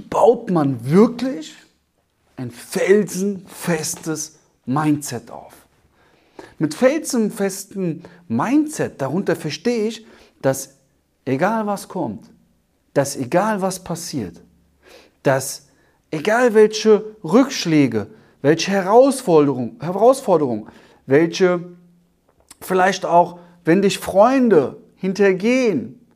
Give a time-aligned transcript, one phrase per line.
[0.00, 1.54] baut man wirklich
[2.36, 5.54] ein felsenfestes Mindset auf?
[6.58, 10.06] Mit felsenfestem Mindset, darunter verstehe ich,
[10.42, 10.76] dass
[11.24, 12.30] egal was kommt,
[12.94, 14.40] dass egal was passiert,
[15.22, 15.68] dass
[16.10, 18.08] egal welche Rückschläge,
[18.42, 20.68] welche Herausforderungen, Herausforderung,
[21.06, 21.76] welche
[22.60, 26.06] vielleicht auch, wenn dich Freunde hintergehen,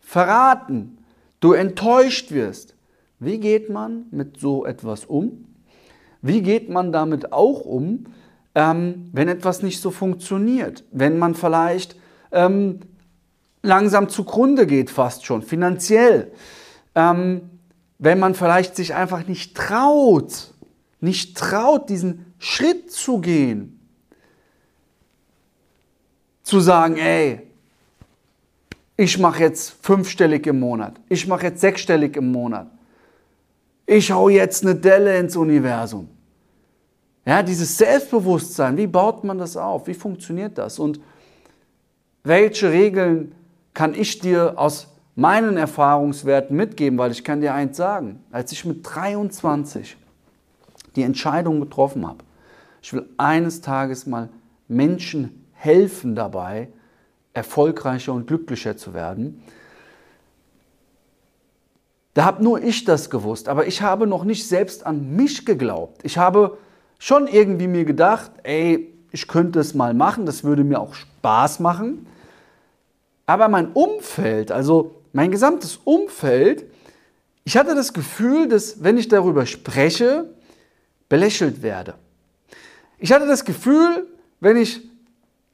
[0.00, 0.98] verraten,
[1.40, 2.74] du enttäuscht wirst.
[3.20, 5.44] Wie geht man mit so etwas um?
[6.22, 8.04] Wie geht man damit auch um,
[8.54, 10.84] ähm, wenn etwas nicht so funktioniert?
[10.92, 11.96] Wenn man vielleicht
[12.32, 12.80] ähm,
[13.62, 16.32] langsam zugrunde geht, fast schon, finanziell.
[16.94, 17.50] Ähm,
[17.98, 20.54] wenn man vielleicht sich einfach nicht traut,
[21.00, 23.80] nicht traut, diesen Schritt zu gehen,
[26.42, 27.42] zu sagen, ey,
[28.96, 32.68] ich mache jetzt fünfstellig im Monat, ich mache jetzt sechsstellig im Monat,
[33.88, 36.08] ich hau jetzt eine Delle ins Universum.
[37.24, 39.86] Ja, dieses Selbstbewusstsein, wie baut man das auf?
[39.86, 40.78] Wie funktioniert das?
[40.78, 41.00] Und
[42.22, 43.34] welche Regeln
[43.72, 48.64] kann ich dir aus meinen Erfahrungswerten mitgeben, weil ich kann dir eins sagen, als ich
[48.66, 49.96] mit 23
[50.94, 52.18] die Entscheidung getroffen habe,
[52.82, 54.28] ich will eines Tages mal
[54.68, 56.68] Menschen helfen dabei,
[57.32, 59.42] erfolgreicher und glücklicher zu werden.
[62.14, 66.00] Da habe nur ich das gewusst, aber ich habe noch nicht selbst an mich geglaubt.
[66.04, 66.58] Ich habe
[66.98, 71.60] schon irgendwie mir gedacht, ey, ich könnte es mal machen, das würde mir auch Spaß
[71.60, 72.06] machen.
[73.26, 76.64] Aber mein Umfeld, also mein gesamtes Umfeld,
[77.44, 80.30] ich hatte das Gefühl, dass wenn ich darüber spreche,
[81.08, 81.94] belächelt werde.
[82.98, 84.06] Ich hatte das Gefühl,
[84.40, 84.82] wenn ich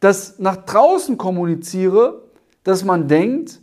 [0.00, 2.22] das nach draußen kommuniziere,
[2.64, 3.60] dass man denkt,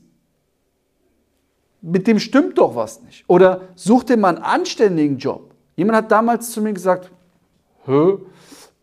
[1.81, 3.23] mit dem stimmt doch was nicht.
[3.27, 5.53] Oder such dir mal einen anständigen Job.
[5.75, 7.11] Jemand hat damals zu mir gesagt,
[7.85, 8.19] Hö,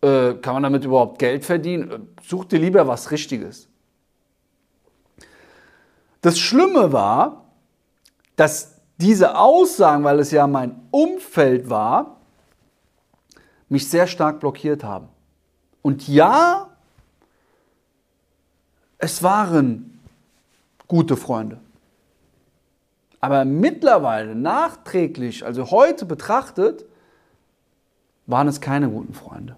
[0.01, 2.09] äh, kann man damit überhaupt Geld verdienen?
[2.23, 3.67] Such dir lieber was Richtiges.
[6.21, 7.45] Das Schlimme war,
[8.35, 12.17] dass diese Aussagen, weil es ja mein Umfeld war,
[13.69, 15.07] mich sehr stark blockiert haben.
[15.81, 16.69] Und ja,
[18.97, 19.99] es waren
[20.87, 21.59] gute Freunde.
[23.27, 26.85] Aber mittlerweile, nachträglich, also heute betrachtet,
[28.25, 29.57] waren es keine guten Freunde.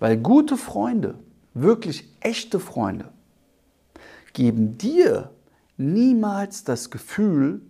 [0.00, 1.14] Weil gute Freunde,
[1.54, 3.12] wirklich echte Freunde,
[4.32, 5.30] geben dir
[5.76, 7.62] niemals das Gefühl,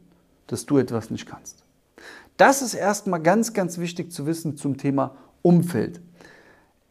[0.47, 1.63] dass du etwas nicht kannst.
[2.39, 6.01] Das ist erstmal ganz, ganz wichtig zu wissen zum Thema Umfeld.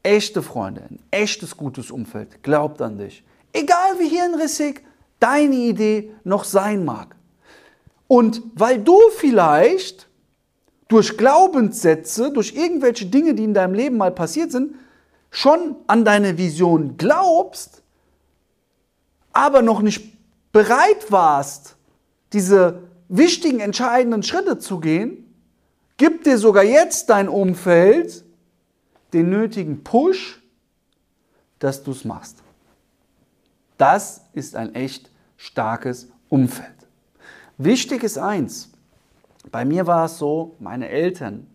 [0.04, 3.24] Echte Freunde, ein echtes gutes Umfeld, glaubt an dich.
[3.52, 4.86] Egal wie hirnrissig
[5.20, 7.16] deine Idee noch sein mag.
[8.14, 10.08] Und weil du vielleicht
[10.88, 14.76] durch Glaubenssätze, durch irgendwelche Dinge, die in deinem Leben mal passiert sind,
[15.32, 17.82] schon an deine Vision glaubst,
[19.32, 20.16] aber noch nicht
[20.52, 21.76] bereit warst,
[22.34, 25.34] diese wichtigen, entscheidenden Schritte zu gehen,
[25.98, 28.24] gibt dir sogar jetzt dein Umfeld
[29.12, 30.40] den nötigen Push,
[31.58, 32.44] dass du es machst.
[33.80, 36.83] Das ist ein echt starkes Umfeld.
[37.64, 38.72] Wichtig ist eins,
[39.50, 41.48] bei mir war es so, meine Eltern,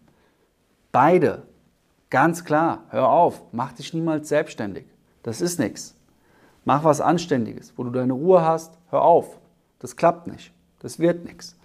[0.91, 1.43] beide,
[2.09, 4.87] ganz klar, hör auf, mach dich niemals selbstständig.
[5.23, 5.95] Das ist nichts.
[6.65, 8.73] Mach was Anständiges, wo du deine Ruhe hast.
[8.89, 9.39] Hör auf.
[9.81, 10.51] Das klappt nicht.
[10.81, 11.57] Das wird nichts.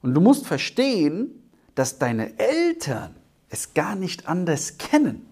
[0.00, 1.42] Und du musst verstehen,
[1.74, 3.14] dass deine Eltern
[3.50, 5.26] es gar nicht anders kennen.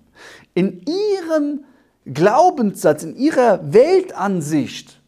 [0.52, 1.64] In ihrem
[2.04, 5.00] Glaubenssatz, in ihrer Weltansicht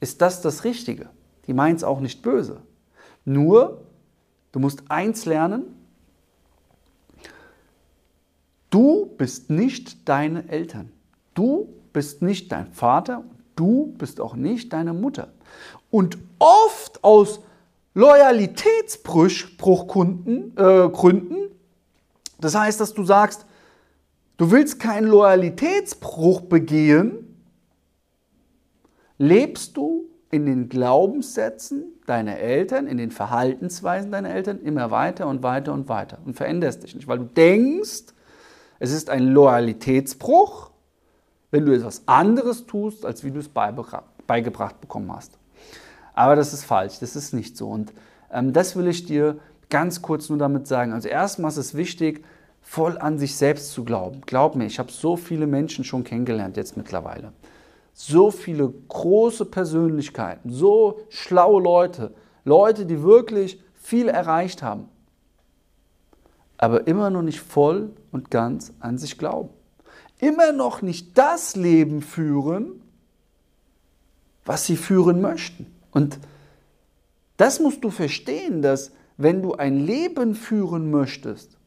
[0.00, 1.08] ist das das Richtige.
[1.50, 2.62] Die meint es auch nicht böse.
[3.24, 3.80] Nur,
[4.52, 5.64] du musst eins lernen,
[8.70, 10.92] du bist nicht deine Eltern.
[11.34, 13.24] Du bist nicht dein Vater,
[13.56, 15.32] du bist auch nicht deine Mutter.
[15.90, 17.40] Und oft aus
[17.94, 20.88] Loyalitätsbruchgründen, äh,
[22.40, 23.44] das heißt, dass du sagst,
[24.36, 27.42] du willst keinen Loyalitätsbruch begehen,
[29.18, 35.42] lebst du in den Glaubenssätzen deiner Eltern, in den Verhaltensweisen deiner Eltern immer weiter und
[35.42, 38.14] weiter und weiter und veränderst dich nicht, weil du denkst,
[38.78, 40.70] es ist ein Loyalitätsbruch
[41.50, 45.38] wenn du etwas anderes tust, als wie du es beigebracht bekommen hast.
[46.14, 47.68] Aber das ist falsch, das ist nicht so.
[47.68, 47.92] Und
[48.32, 49.38] ähm, das will ich dir
[49.68, 50.92] ganz kurz nur damit sagen.
[50.92, 52.24] Also erstmal ist es wichtig,
[52.60, 54.20] voll an sich selbst zu glauben.
[54.26, 57.32] Glaub mir, ich habe so viele Menschen schon kennengelernt jetzt mittlerweile.
[58.02, 62.14] So viele große Persönlichkeiten, so schlaue Leute,
[62.46, 64.88] Leute, die wirklich viel erreicht haben,
[66.56, 69.50] aber immer noch nicht voll und ganz an sich glauben.
[70.16, 72.80] Immer noch nicht das Leben führen,
[74.46, 75.66] was sie führen möchten.
[75.90, 76.18] Und
[77.36, 81.58] das musst du verstehen, dass wenn du ein Leben führen möchtest,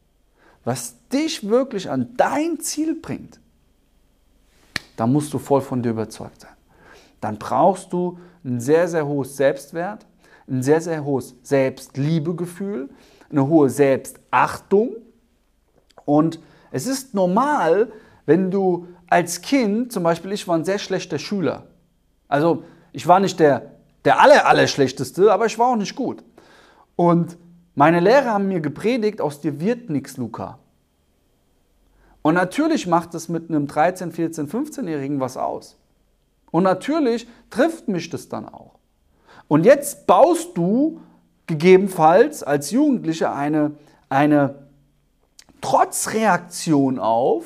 [0.64, 3.38] was dich wirklich an dein Ziel bringt,
[4.96, 6.52] dann musst du voll von dir überzeugt sein.
[7.20, 10.06] Dann brauchst du ein sehr, sehr hohes Selbstwert,
[10.48, 12.90] ein sehr, sehr hohes Selbstliebegefühl,
[13.30, 14.96] eine hohe Selbstachtung.
[16.04, 16.38] Und
[16.70, 17.90] es ist normal,
[18.26, 21.64] wenn du als Kind, zum Beispiel ich war ein sehr schlechter Schüler.
[22.28, 23.70] Also ich war nicht der,
[24.04, 26.22] der aller, aller schlechteste, aber ich war auch nicht gut.
[26.96, 27.36] Und
[27.74, 30.58] meine Lehrer haben mir gepredigt, aus dir wird nichts, Luca.
[32.26, 35.76] Und natürlich macht es mit einem 13, 14, 15-Jährigen was aus.
[36.50, 38.76] Und natürlich trifft mich das dann auch.
[39.46, 41.02] Und jetzt baust du
[41.46, 43.72] gegebenenfalls als Jugendlicher eine,
[44.08, 44.54] eine
[45.60, 47.44] Trotzreaktion auf,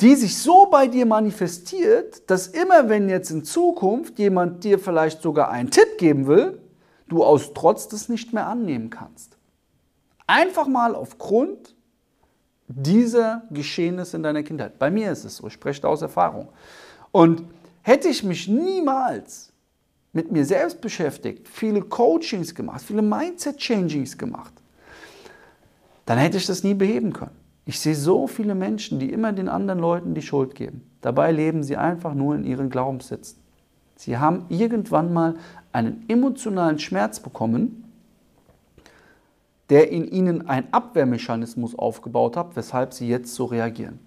[0.00, 5.20] die sich so bei dir manifestiert, dass immer wenn jetzt in Zukunft jemand dir vielleicht
[5.20, 6.58] sogar einen Tipp geben will,
[7.08, 9.36] du aus Trotz das nicht mehr annehmen kannst.
[10.26, 11.74] Einfach mal aufgrund
[12.68, 14.78] dieser Geschehnisse in deiner Kindheit.
[14.78, 16.48] Bei mir ist es so, ich spreche da aus Erfahrung.
[17.10, 17.42] Und
[17.82, 19.52] hätte ich mich niemals
[20.12, 24.52] mit mir selbst beschäftigt, viele Coachings gemacht, viele Mindset-Changings gemacht,
[26.06, 27.36] dann hätte ich das nie beheben können.
[27.64, 30.90] Ich sehe so viele Menschen, die immer den anderen Leuten die Schuld geben.
[31.02, 33.38] Dabei leben sie einfach nur in ihren Glaubenssätzen.
[33.94, 35.34] Sie haben irgendwann mal
[35.72, 37.87] einen emotionalen Schmerz bekommen,
[39.70, 44.00] der in ihnen einen Abwehrmechanismus aufgebaut hat, weshalb sie jetzt so reagieren.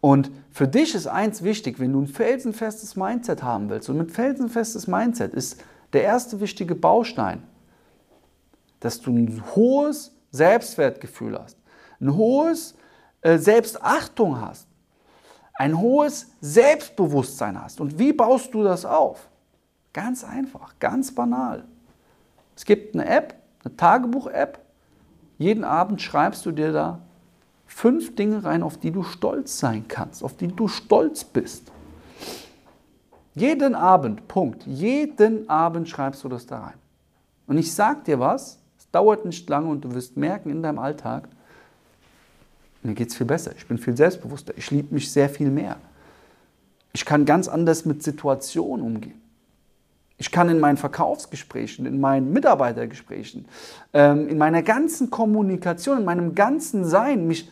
[0.00, 4.12] Und für dich ist eins wichtig, wenn du ein felsenfestes Mindset haben willst, und mit
[4.12, 5.62] felsenfestes Mindset ist
[5.92, 7.42] der erste wichtige Baustein,
[8.80, 11.56] dass du ein hohes Selbstwertgefühl hast,
[12.00, 12.74] ein hohes
[13.22, 14.68] äh, Selbstachtung hast,
[15.54, 17.80] ein hohes Selbstbewusstsein hast.
[17.80, 19.28] Und wie baust du das auf?
[19.92, 21.64] Ganz einfach, ganz banal.
[22.54, 23.34] Es gibt eine App,
[23.64, 24.60] eine Tagebuch-App.
[25.38, 27.00] Jeden Abend schreibst du dir da
[27.66, 31.70] fünf Dinge rein, auf die du stolz sein kannst, auf die du stolz bist.
[33.34, 34.66] Jeden Abend, Punkt.
[34.66, 36.78] Jeden Abend schreibst du das da rein.
[37.46, 40.80] Und ich sag dir was, es dauert nicht lange und du wirst merken in deinem
[40.80, 41.28] Alltag,
[42.82, 43.52] mir geht es viel besser.
[43.56, 44.54] Ich bin viel selbstbewusster.
[44.56, 45.76] Ich liebe mich sehr viel mehr.
[46.92, 49.20] Ich kann ganz anders mit Situationen umgehen.
[50.18, 53.46] Ich kann in meinen Verkaufsgesprächen, in meinen Mitarbeitergesprächen,
[53.92, 57.50] ähm, in meiner ganzen Kommunikation, in meinem ganzen Sein mich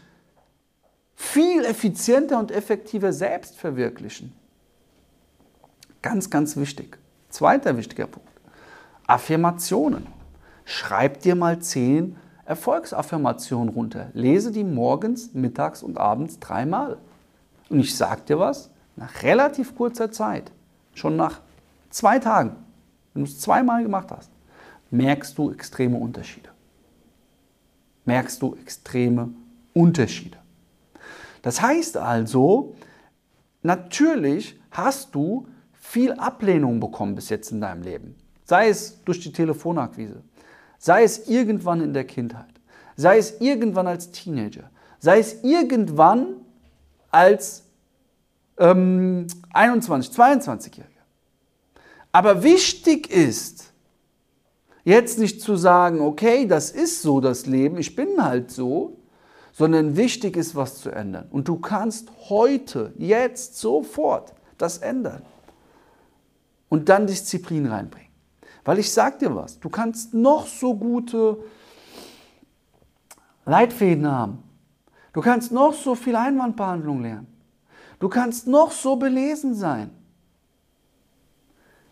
[1.14, 4.32] viel effizienter und effektiver selbst verwirklichen.
[6.02, 6.98] Ganz, ganz wichtig.
[7.30, 8.28] Zweiter wichtiger Punkt.
[9.06, 10.06] Affirmationen.
[10.64, 14.10] Schreib dir mal zehn Erfolgsaffirmationen runter.
[14.12, 16.98] Lese die morgens, mittags und abends dreimal.
[17.69, 20.50] Und ich sage dir was, nach relativ kurzer Zeit,
[20.94, 21.40] schon nach
[21.90, 22.56] zwei Tagen,
[23.14, 24.30] wenn du es zweimal gemacht hast,
[24.90, 26.50] merkst du extreme Unterschiede.
[28.04, 29.30] Merkst du extreme
[29.72, 30.38] Unterschiede.
[31.42, 32.74] Das heißt also,
[33.62, 38.16] natürlich hast du viel Ablehnung bekommen bis jetzt in deinem Leben.
[38.44, 40.22] Sei es durch die Telefonakquise,
[40.78, 42.60] sei es irgendwann in der Kindheit,
[42.96, 46.36] sei es irgendwann als Teenager, sei es irgendwann
[47.10, 47.64] als
[48.58, 50.95] ähm, 21, 22-Jähriger.
[52.17, 53.75] Aber wichtig ist,
[54.85, 58.96] jetzt nicht zu sagen, okay, das ist so das Leben, ich bin halt so,
[59.53, 61.27] sondern wichtig ist, was zu ändern.
[61.31, 65.20] Und du kannst heute, jetzt, sofort das ändern.
[66.70, 68.08] Und dann Disziplin reinbringen.
[68.65, 71.37] Weil ich sag dir was, du kannst noch so gute
[73.44, 74.43] Leitfäden haben.
[75.13, 77.27] Du kannst noch so viel Einwandbehandlung lernen.
[77.99, 79.91] Du kannst noch so belesen sein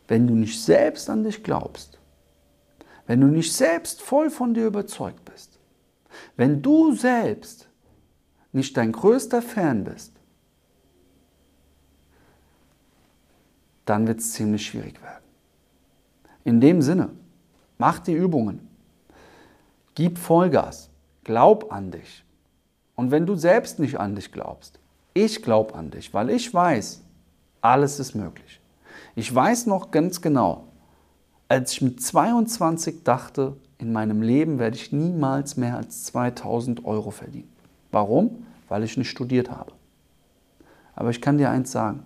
[0.08, 1.98] wenn du nicht selbst an dich glaubst,
[3.06, 5.58] wenn du nicht selbst voll von dir überzeugt bist,
[6.36, 7.68] wenn du selbst
[8.52, 10.12] nicht dein größter Fan bist,
[13.84, 15.24] dann wird es ziemlich schwierig werden.
[16.44, 17.10] In dem Sinne,
[17.78, 18.68] mach die Übungen,
[19.94, 20.90] gib Vollgas,
[21.24, 22.24] glaub an dich.
[22.94, 24.78] Und wenn du selbst nicht an dich glaubst,
[25.14, 27.02] ich glaube an dich, weil ich weiß,
[27.60, 28.60] alles ist möglich.
[29.16, 30.68] Ich weiß noch ganz genau,
[31.48, 37.10] als ich mit 22 dachte, in meinem Leben werde ich niemals mehr als 2000 Euro
[37.10, 37.52] verdienen.
[37.92, 38.44] Warum?
[38.68, 39.72] Weil ich nicht studiert habe.
[40.96, 42.04] Aber ich kann dir eins sagen,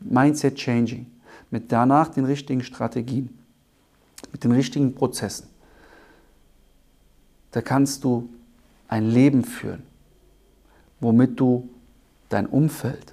[0.00, 1.06] Mindset Changing,
[1.50, 3.38] mit danach den richtigen Strategien,
[4.32, 5.48] mit den richtigen Prozessen,
[7.52, 8.28] da kannst du
[8.88, 9.82] ein Leben führen,
[11.00, 11.68] womit du
[12.28, 13.11] dein Umfeld,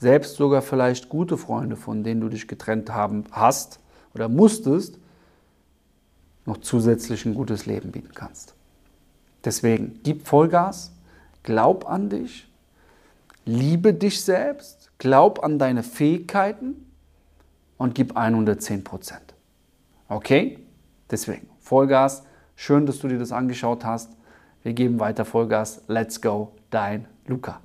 [0.00, 3.78] selbst sogar vielleicht gute Freunde, von denen du dich getrennt haben hast
[4.14, 4.98] oder musstest,
[6.46, 8.54] noch zusätzlich ein gutes Leben bieten kannst.
[9.44, 10.92] Deswegen gib Vollgas,
[11.42, 12.48] glaub an dich,
[13.44, 16.86] liebe dich selbst, glaub an deine Fähigkeiten
[17.76, 19.34] und gib 110 Prozent.
[20.08, 20.58] Okay?
[21.10, 22.24] Deswegen Vollgas.
[22.56, 24.10] Schön, dass du dir das angeschaut hast.
[24.62, 25.82] Wir geben weiter Vollgas.
[25.88, 27.60] Let's go, dein Luca.